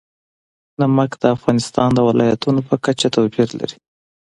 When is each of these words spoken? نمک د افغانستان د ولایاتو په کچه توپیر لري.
نمک 0.79 1.11
د 1.21 1.23
افغانستان 1.35 1.89
د 1.93 1.99
ولایاتو 2.07 2.49
په 2.67 2.75
کچه 2.85 3.07
توپیر 3.15 3.49
لري. 3.59 3.77